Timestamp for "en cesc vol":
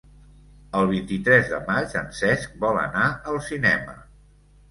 2.01-2.81